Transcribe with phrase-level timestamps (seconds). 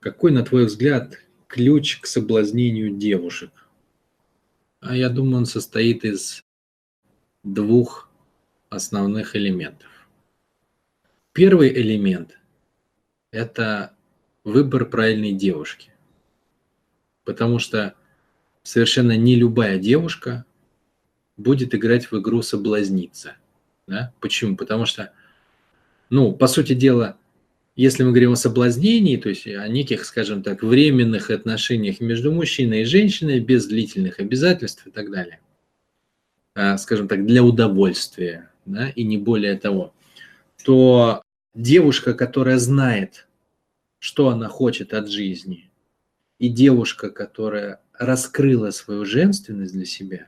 [0.00, 3.50] Какой, на твой взгляд, ключ к соблазнению девушек?
[4.80, 6.42] А я думаю, он состоит из
[7.42, 8.08] двух
[8.70, 9.88] основных элементов.
[11.32, 12.38] Первый элемент–
[13.30, 13.94] это
[14.42, 15.92] выбор правильной девушки.
[17.24, 17.94] Потому что
[18.62, 20.46] совершенно не любая девушка
[21.36, 23.36] будет играть в игру соблазниться.
[23.86, 24.14] Да?
[24.20, 24.56] Почему?
[24.56, 25.12] Потому что,
[26.08, 27.18] ну, по сути дела,
[27.76, 32.82] если мы говорим о соблазнении, то есть о неких, скажем так, временных отношениях между мужчиной
[32.82, 35.40] и женщиной без длительных обязательств и так далее,
[36.54, 39.94] а, скажем так, для удовольствия, да, и не более того,
[40.64, 41.22] то
[41.54, 43.26] девушка, которая знает,
[43.98, 45.70] что она хочет от жизни,
[46.38, 50.26] и девушка, которая раскрыла свою женственность для себя,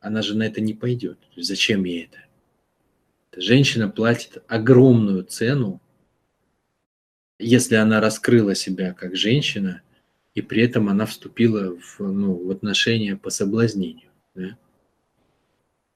[0.00, 1.18] она же на это не пойдет.
[1.36, 2.18] Зачем ей это?
[3.40, 5.80] Женщина платит огромную цену
[7.38, 9.82] если она раскрыла себя как женщина,
[10.34, 14.10] и при этом она вступила в, ну, в отношения по соблазнению.
[14.34, 14.56] Да?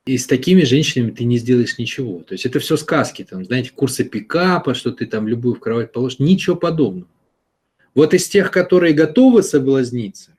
[0.07, 2.21] И с такими женщинами ты не сделаешь ничего.
[2.21, 5.93] То есть это все сказки, там, знаете, курсы пикапа, что ты там любую в кровать
[5.93, 7.11] положишь, ничего подобного.
[7.95, 10.37] Вот из тех, которые готовы соблазниться,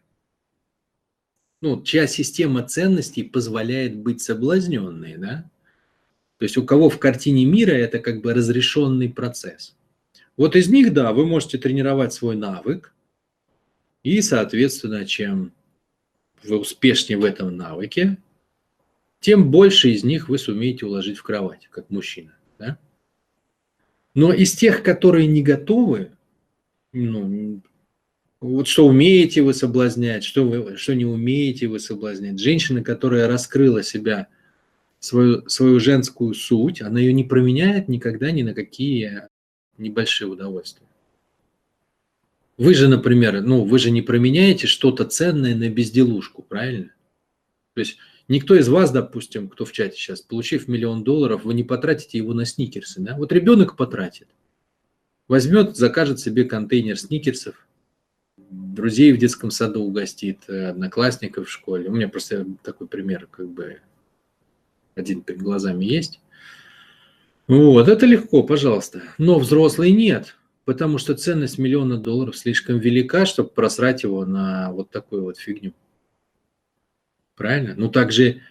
[1.61, 5.49] ну, чья система ценностей позволяет быть соблазненной, да?
[6.37, 9.75] То есть у кого в картине мира это как бы разрешенный процесс–
[10.39, 12.93] вот из них, да, вы можете тренировать свой навык,
[14.03, 15.51] и, соответственно, чем
[16.45, 18.17] вы успешнее в этом навыке,
[19.19, 22.37] тем больше из них вы сумеете уложить в кровать, как мужчина.
[22.57, 22.79] Да?
[24.15, 26.13] Но из тех, которые не готовы,
[26.93, 27.59] ну,
[28.39, 32.39] вот что умеете вы соблазнять, что, вы, что не умеете вы соблазнять.
[32.39, 34.29] Женщина, которая раскрыла себя,
[34.99, 39.27] свою, свою женскую суть, она ее не променяет никогда ни на какие
[39.79, 40.85] небольшие удовольствия.
[42.57, 46.91] Вы же, например, ну, вы же не променяете что-то ценное на безделушку, правильно?
[47.73, 51.63] То есть никто из вас, допустим, кто в чате сейчас, получив миллион долларов, вы не
[51.63, 53.15] потратите его на сникерсы, да?
[53.15, 54.27] Вот ребенок потратит.
[55.29, 57.65] Возьмет, закажет себе контейнер сникерсов,
[58.49, 61.89] друзей в детском саду угостит, одноклассников в школе.
[61.89, 63.79] У меня просто такой пример, как бы
[64.95, 66.19] один перед глазами есть.
[67.49, 69.01] Вот, это легко, пожалуйста.
[69.17, 74.91] Но взрослый нет, потому что ценность миллиона долларов слишком велика, чтобы просрать его на вот
[74.91, 75.73] такую вот фигню.
[77.35, 77.73] Правильно?
[77.75, 78.41] Ну, также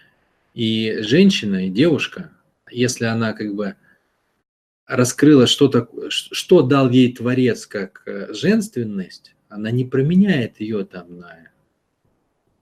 [0.53, 2.33] и женщина, и девушка,
[2.73, 3.77] если она как бы
[4.85, 11.19] раскрыла, что, такое, что дал ей Творец как э, женственность, она не променяет ее там
[11.19, 11.39] на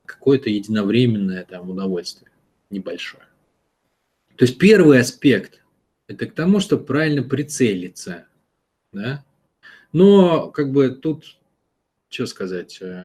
[0.04, 2.30] какое-то единовременное там удовольствие
[2.68, 3.24] небольшое.
[4.36, 5.62] То есть первый аспект–
[6.08, 8.26] это к тому, чтобы правильно прицелиться.
[8.92, 9.24] Да?
[9.92, 11.38] Но как бы тут,
[12.08, 13.02] что сказать, э,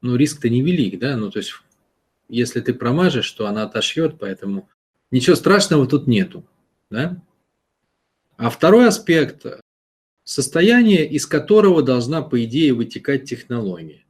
[0.00, 1.54] ну риск-то невелик, да, ну то есть
[2.28, 4.68] если ты промажешь, то она отошьет, поэтому
[5.10, 6.44] ничего страшного тут нету,
[6.90, 7.22] да.
[8.36, 9.46] А второй аспект–
[10.24, 14.04] состояние, из которого должна, по идее, вытекать технология.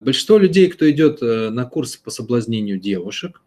[0.00, 3.40] Большинство людей, кто идет э, на курсы по соблазнению девушек,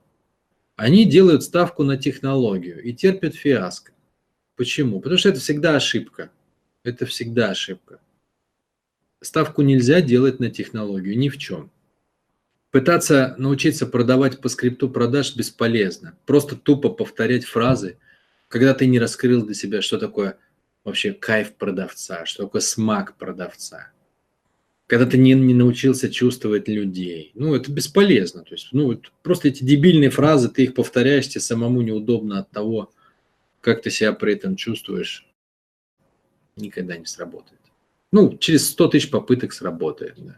[0.75, 3.93] они делают ставку на технологию и терпят фиаско.
[4.55, 4.99] Почему?
[4.99, 6.31] Потому что это всегда ошибка.
[6.83, 7.99] Это всегда ошибка.
[9.21, 11.71] Ставку нельзя делать на технологию ни в чем.
[12.71, 16.17] Пытаться научиться продавать по скрипту продаж бесполезно.
[16.25, 17.97] Просто тупо повторять фразы,
[18.49, 20.37] когда ты не раскрыл для себя, что такое
[20.83, 23.91] вообще кайф продавца, что такое смак продавца
[24.87, 27.31] когда ты не, не научился чувствовать людей.
[27.33, 28.43] Ну, это бесполезно.
[28.43, 32.91] То есть, ну, просто эти дебильные фразы, ты их повторяешь, тебе самому неудобно от того,
[33.61, 35.27] как ты себя при этом чувствуешь.
[36.55, 37.59] Никогда не сработает.
[38.11, 40.15] Ну, через 100 тысяч попыток сработает.
[40.17, 40.37] Да.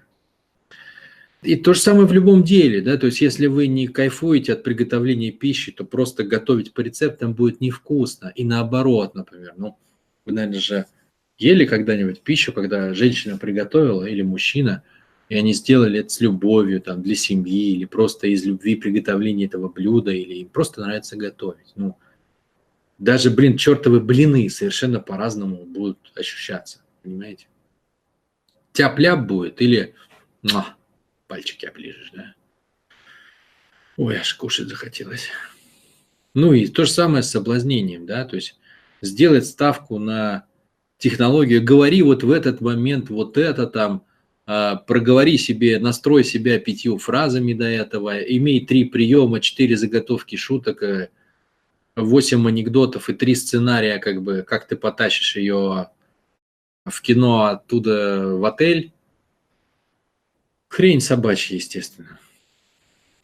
[1.44, 4.64] И то же самое в любом деле, да, то есть если вы не кайфуете от
[4.64, 8.32] приготовления пищи, то просто готовить по рецептам будет невкусно.
[8.36, 9.78] И наоборот, например, ну,
[10.26, 10.86] вы, наверное, же
[11.38, 14.84] ели когда-нибудь пищу, когда женщина приготовила или мужчина,
[15.30, 19.68] и они сделали это с любовью, там, для семьи, или просто из любви приготовления этого
[19.68, 21.74] блюда, или им просто нравится готовить.
[21.76, 21.98] Ну,
[22.98, 27.48] даже, блин, чертовы блины совершенно по-разному будут ощущаться, понимаете?
[28.72, 29.94] Тяп-ляп будет или
[30.42, 30.76] муа,
[31.28, 32.34] пальчики оближешь, да?
[33.98, 35.30] Ой, аж кушать захотелось.
[36.34, 38.58] Ну и то же самое с соблазнением, да, то есть
[39.02, 40.47] сделать ставку на
[40.98, 44.04] технологию, говори вот в этот момент вот это там,
[44.46, 50.84] а, проговори себе, настрой себя пятью фразами до этого, имей три приема, четыре заготовки шуток,
[50.84, 51.10] э,
[51.96, 55.90] восемь анекдотов и три сценария, как бы, как ты потащишь ее
[56.86, 58.94] в кино оттуда в отель.
[60.70, 62.20] Хрень собачья, естественно.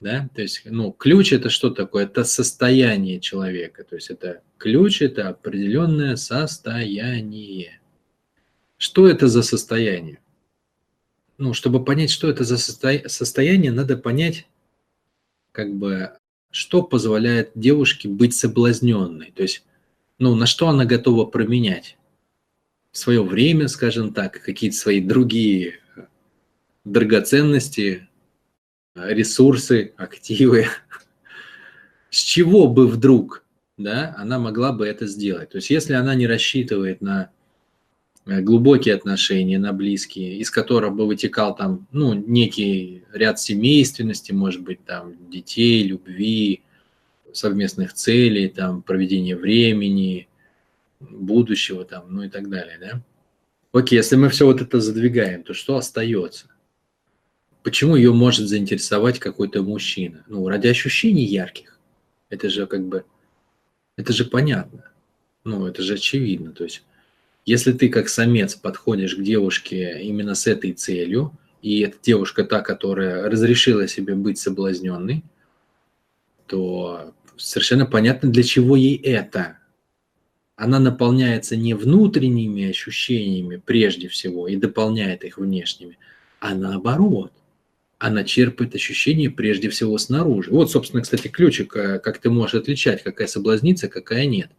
[0.04, 0.30] Да?
[0.36, 2.04] То есть, ну, ключ это что такое?
[2.04, 3.86] Это состояние человека.
[3.86, 7.80] То есть это ключ это определенное состояние.
[8.78, 10.20] Что это за состояние?
[11.38, 14.46] Ну, чтобы понять, что это за состояние, надо понять,
[15.54, 16.12] как бы,
[16.52, 19.32] что позволяет девушке быть соблазненной.
[19.32, 19.66] То есть,
[20.20, 21.98] ну, на что она готова променять
[22.92, 25.80] свое время, скажем так, какие-то свои другие
[26.84, 28.10] драгоценности,
[28.96, 30.68] ресурсы, активы.
[32.10, 33.44] С чего бы вдруг
[33.78, 35.50] да, она могла бы это сделать?
[35.50, 37.32] То есть если она не рассчитывает на
[38.26, 44.62] э, глубокие отношения, на близкие, из которых бы вытекал там, ну, некий ряд семейственности, может
[44.62, 46.62] быть, там, детей, любви,
[47.32, 50.28] совместных целей, там, проведения времени,
[51.00, 53.02] будущего, там, ну и так далее, да?
[53.72, 56.46] Окей, если мы все вот это задвигаем, то что остается?
[57.64, 60.26] Почему ее может заинтересовать какой-то мужчина?
[60.28, 61.80] Ну, ради ощущений ярких.
[62.30, 63.06] Это же как бы,
[63.96, 64.92] это же понятно.
[65.46, 66.52] Ну, это же очевидно.
[66.52, 66.84] То есть,
[67.46, 71.32] если ты как самец подходишь к девушке именно с этой целью,
[71.62, 75.24] и эта девушка та, которая разрешила себе быть соблазненной,
[76.48, 79.58] то совершенно понятно, для чего ей это.
[80.58, 85.98] Она наполняется не внутренними ощущениями прежде всего и дополняет их внешними,
[86.40, 87.32] а наоборот
[88.04, 90.52] она черпает ощущения прежде всего снаружи.
[90.52, 94.50] Вот, собственно, кстати, ключик, э, как ты можешь отличать, какая соблазнится, какая нет.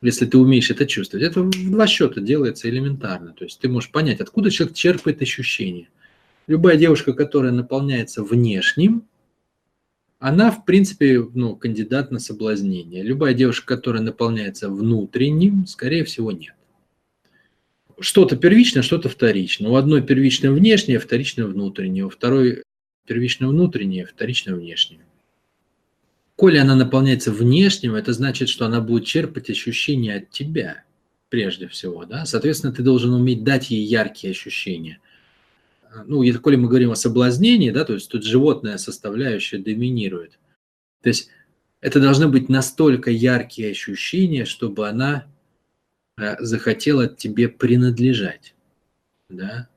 [0.00, 1.26] Если ты умеешь это чувствовать.
[1.26, 3.34] Это в два счета делается элементарно.
[3.34, 5.88] То есть ты можешь понять, откуда человек черпает ощущения.
[6.46, 9.02] Любая девушка, которая наполняется внешним,
[10.18, 13.02] она, в принципе, ну, кандидат на соблазнение.
[13.02, 16.54] Любая девушка, которая наполняется внутренним, скорее всего, нет
[18.00, 19.70] что-то первичное, что-то вторичное.
[19.70, 22.62] У одной первичное внешнее, вторичное внутреннее, у второй
[23.06, 25.00] первичное внутреннее, вторичное внешнее.
[26.36, 30.82] Коли она наполняется внешним, это значит, что она будет черпать ощущения от тебя,
[31.28, 32.04] прежде всего.
[32.04, 32.26] Да?
[32.26, 35.00] Соответственно, ты должен уметь дать ей яркие ощущения.
[36.06, 40.38] Ну, если коли мы говорим о соблазнении, да, то есть тут животная составляющая доминирует.
[41.02, 41.28] То есть
[41.80, 45.26] это должны быть настолько яркие ощущения, чтобы она
[46.16, 48.54] захотела тебе принадлежать.
[49.28, 49.68] Да?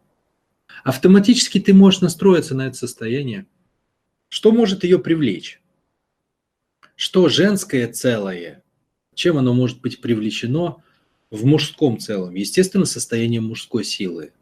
[0.84, 3.48] Автоматически ты можешь настроиться на это состояние.
[4.30, 5.62] Что может ее привлечь?
[6.96, 8.64] Что женское целое?
[9.14, 10.84] Чем оно может быть привлечено
[11.32, 12.36] в мужском целом?
[12.36, 14.34] Естественно, состояние мужской силы.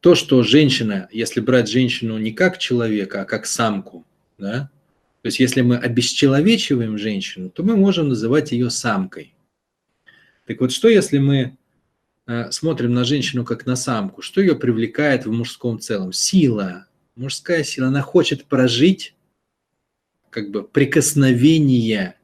[0.00, 4.06] То, что женщина, если брать женщину не как человека, а как самку,
[4.38, 4.70] да?
[5.22, 9.34] то есть если мы обесчеловечиваем женщину, то мы можем называть ее самкой.
[10.48, 11.58] Так вот, что если мы
[12.26, 16.14] э, смотрим на женщину как на самку, что ее привлекает в мужском целом?
[16.14, 16.86] Сила,
[17.16, 19.14] мужская сила, она хочет прожить
[20.30, 22.16] как бы прикосновение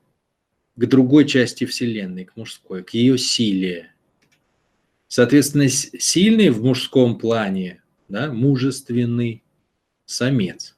[0.74, 3.90] к другой части Вселенной, к мужской, к ее силе.
[5.06, 9.42] Соответственно, сильный в мужском плане, да, мужественный
[10.06, 10.74] самец.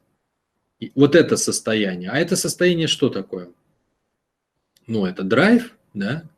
[0.81, 2.11] И вот это состояние.
[2.11, 3.51] А это состояние что такое?
[4.89, 6.29] Ну, это драйв, да,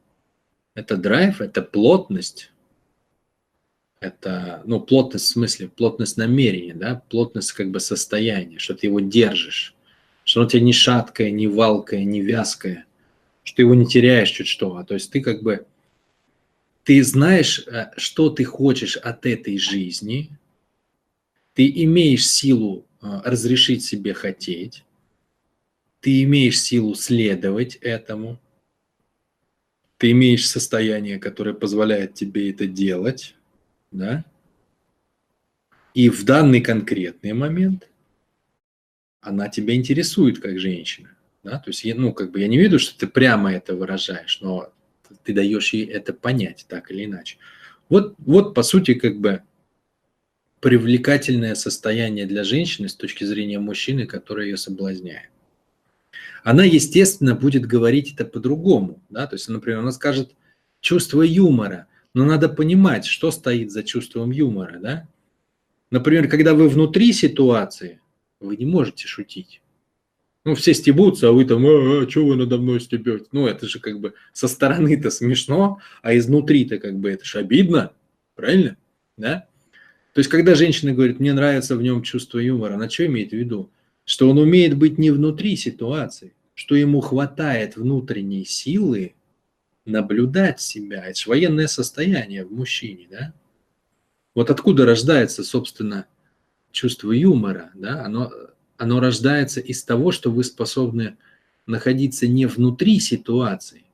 [0.78, 2.52] это драйв, это плотность,
[4.00, 9.00] это, ну, плотность в смысле, плотность намерения, да, плотность как бы состояния, что ты его
[9.00, 9.74] держишь,
[10.22, 12.86] что оно тебя не шаткое, не валкое, не вязкое,
[13.42, 15.66] что ты его не теряешь чуть что, а то есть ты как бы,
[16.84, 20.30] ты знаешь, э, что ты хочешь от этой жизни,
[21.54, 24.84] ты имеешь силу э, разрешить себе хотеть,
[26.00, 28.38] ты имеешь силу следовать этому–
[29.98, 33.34] ты имеешь состояние, которое позволяет тебе это делать,
[33.90, 34.24] да,
[35.92, 37.88] и в данный конкретный момент
[39.20, 41.10] она тебя интересует как женщина,
[41.42, 44.72] да, то есть, ну, как бы я не виду, что ты прямо это выражаешь, но
[45.24, 47.38] ты даешь ей это понять так или иначе.
[47.88, 49.42] Вот, вот по сути, как бы
[50.60, 55.30] привлекательное состояние для женщины с точки зрения мужчины, который ее соблазняет
[56.44, 59.02] она, естественно, будет говорить это по-другому.
[59.08, 59.26] Да?
[59.26, 60.32] То есть, например, она скажет
[60.80, 64.78] чувство юмора, но надо понимать, что стоит за чувством юмора.
[64.80, 65.08] Да?
[65.90, 68.00] Например, когда вы внутри ситуации,
[68.40, 69.62] вы не можете шутить.
[70.44, 73.26] Ну, все стебутся, а вы там, а, а что вы надо мной стебете?
[73.32, 77.92] Ну, это же как бы со стороны-то смешно, а изнутри-то как бы это же обидно,
[78.34, 78.76] правильно?
[79.16, 79.46] Да?
[80.14, 83.36] То есть, когда женщина говорит, мне нравится в нем чувство юмора, она что имеет в
[83.36, 83.70] виду?
[84.18, 89.14] Что он умеет быть не внутри ситуации, что ему хватает внутренней силы
[89.84, 91.04] наблюдать себя.
[91.04, 93.32] Это же военное состояние в мужчине, да?
[94.34, 96.06] Вот откуда рождается, собственно,
[96.72, 98.04] чувство юмора, да?
[98.04, 98.32] Оно,
[98.76, 101.16] оно рождается из того, что вы способны
[101.66, 103.84] находиться не внутри ситуации,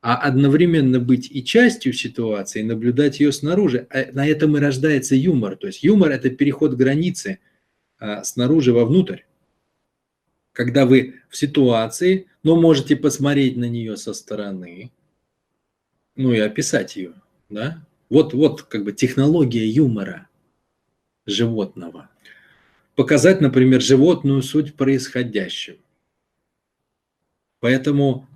[0.00, 3.86] а одновременно быть и частью ситуации, и наблюдать ее снаружи.
[3.90, 5.56] А на этом и рождается юмор.
[5.56, 7.38] То есть юмор– это переход границы
[8.24, 9.20] снаружи вовнутрь.
[10.52, 14.90] Когда вы в ситуации, но можете посмотреть на нее со стороны,
[16.16, 17.14] ну и описать ее.
[17.48, 17.86] Да?
[18.08, 20.28] Вот, вот как бы технология юмора
[21.26, 22.10] животного.
[22.96, 25.78] Показать, например, животную суть происходящего.
[27.60, 28.28] Поэтому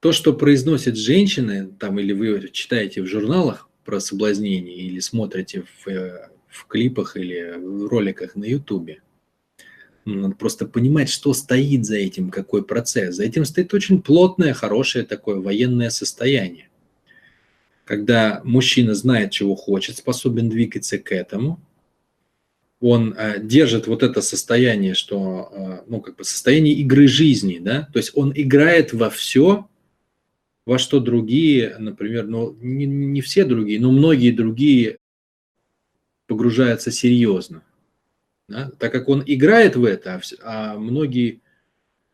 [0.00, 5.88] то, что произносят женщины, там, или вы читаете в журналах про соблазнение, или смотрите в,
[5.88, 9.00] э, в клипах или в роликах на Ютубе,
[10.04, 13.16] надо просто понимать, что стоит за этим, какой процесс.
[13.16, 16.68] За этим стоит очень плотное, хорошее такое военное состояние.
[17.84, 21.60] Когда мужчина знает, чего хочет, способен двигаться к этому,
[22.80, 27.88] он э, держит вот это состояние, что, э, ну, как бы состояние игры жизни, да,
[27.92, 29.68] то есть он играет во все,
[30.66, 34.98] во что другие, например, ну, не, не все другие, но многие другие
[36.32, 37.62] погружаются серьезно.
[38.48, 38.70] Да?
[38.78, 41.40] Так как он играет в это, а, а многие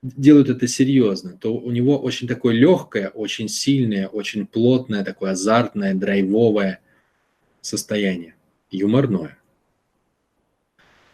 [0.03, 5.95] делают это серьезно, то у него очень такое легкое, очень сильное, очень плотное, такое азартное,
[5.95, 6.81] драйвовое
[7.61, 8.35] состояние,
[8.73, 9.39] юморное.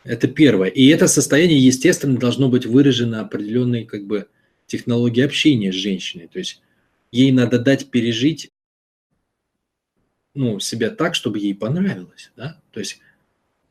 [0.02, 0.68] Это первое.
[0.68, 4.28] И это состояние, естественно, должно быть выражено определенной как бы
[4.66, 6.28] технологией общения с женщиной.
[6.32, 6.62] То есть
[7.12, 8.50] ей надо дать пережить
[10.34, 12.32] ну, себя так, чтобы ей понравилось.
[12.36, 12.60] Да?
[12.72, 13.00] То есть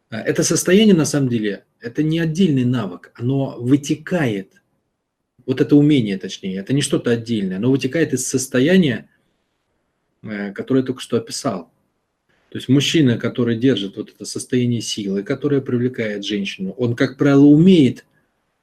[0.10, 4.62] а, это состояние, на самом деле, это не отдельный навык, оно вытекает,
[5.46, 9.10] вот это умение, точнее, это не что-то отдельное, оно вытекает из состояния,
[10.22, 11.74] э, которое я только что описал.
[12.50, 17.46] То есть мужчина, который держит вот это состояние силы, которое привлекает женщину, он, как правило,
[17.46, 18.06] умеет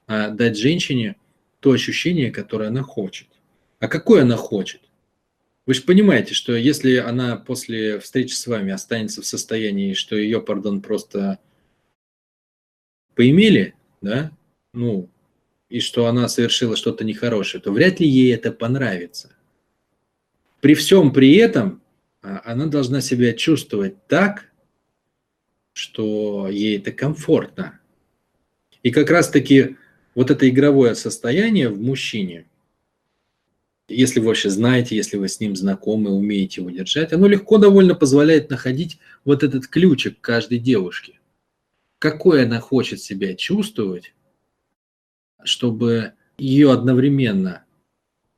[0.07, 1.17] а, дать женщине
[1.59, 3.27] то ощущение, которое она хочет.
[3.81, 4.81] А какой она хочет?
[5.67, 10.41] Вы же понимаете, что если она после встречи с вами останется в состоянии, что ее,
[10.41, 11.39] пардон, просто
[13.15, 14.33] поимели, да,
[14.73, 15.09] ну,
[15.69, 19.37] и что она совершила что-то нехорошее, то вряд ли ей это понравится.
[20.61, 21.83] При всем при этом
[22.23, 24.51] а, она должна себя чувствовать так,
[25.73, 27.81] что ей это комфортно.
[28.83, 29.77] И как раз-таки
[30.15, 32.47] вот это игровое состояние в мужчине,
[33.91, 37.95] если вы вообще знаете, если вы с ним знакомы, умеете его держать, оно легко довольно
[37.95, 41.19] позволяет находить вот этот ключик каждой девушке.
[41.99, 44.15] Какой она хочет себя чувствовать,
[45.43, 47.65] чтобы ее одновременно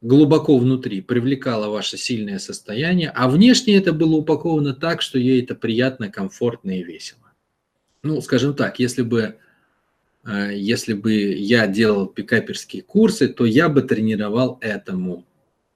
[0.01, 5.55] глубоко внутри привлекало ваше сильное состояние, а внешне это было упаковано так, что ей это
[5.55, 7.33] приятно, комфортно и весело.
[8.03, 9.37] Ну, скажем так, если бы,
[10.25, 15.25] э, если бы я делал пикаперские курсы, то я бы тренировал этому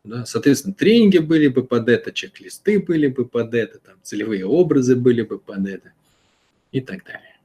[0.07, 0.27] да?
[0.27, 5.23] Соответственно, тренинги были бы под это, чек-листы были бы под это, там, целевые образы были
[5.23, 5.93] бы под это
[6.73, 7.36] и так далее.